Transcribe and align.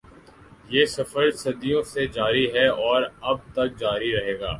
یہ 0.69 0.85
سفر 0.85 1.31
صدیوں 1.31 1.81
سے 1.83 2.07
جاری 2.07 2.45
ہے 2.53 2.67
اور 2.67 3.03
ابد 3.21 3.53
تک 3.53 3.79
جاری 3.79 4.11
رہے 4.15 4.39
گا۔ 4.39 4.49